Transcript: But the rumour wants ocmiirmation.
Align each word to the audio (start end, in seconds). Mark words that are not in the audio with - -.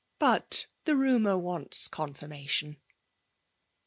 But 0.17 0.65
the 0.85 0.95
rumour 0.95 1.37
wants 1.37 1.87
ocmiirmation. 1.87 2.77